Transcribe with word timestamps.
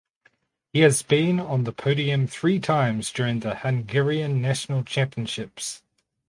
He 0.73 0.79
has 0.79 1.03
been 1.03 1.39
on 1.39 1.63
the 1.63 1.71
podium 1.71 2.25
three 2.25 2.57
times 2.59 3.11
during 3.11 3.41
the 3.41 3.53
Hungarian 3.57 4.41
National 4.41 4.83
Championships. 4.83 5.83